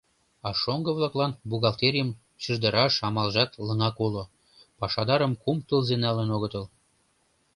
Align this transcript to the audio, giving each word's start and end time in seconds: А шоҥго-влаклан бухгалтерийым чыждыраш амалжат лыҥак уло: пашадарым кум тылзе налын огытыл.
А 0.47 0.49
шоҥго-влаклан 0.61 1.31
бухгалтерийым 1.49 2.09
чыждыраш 2.41 2.93
амалжат 3.07 3.51
лыҥак 3.67 3.97
уло: 4.05 4.23
пашадарым 4.79 5.33
кум 5.41 5.57
тылзе 5.67 5.95
налын 6.05 6.29
огытыл. 6.35 6.65